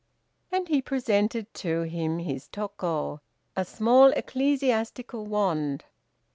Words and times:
And 0.51 0.67
he 0.67 0.81
presented 0.81 1.53
to 1.53 1.81
him 1.83 2.17
his 2.17 2.47
toko 2.47 3.21
(a 3.55 3.63
small 3.63 4.07
ecclesiastical 4.13 5.27
wand). 5.27 5.85